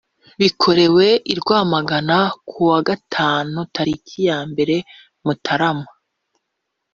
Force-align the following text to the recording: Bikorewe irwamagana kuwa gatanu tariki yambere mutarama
Bikorewe 0.39 1.07
irwamagana 1.33 2.17
kuwa 2.49 2.79
gatanu 2.87 3.57
tariki 3.75 4.19
yambere 4.27 4.77
mutarama 5.25 5.87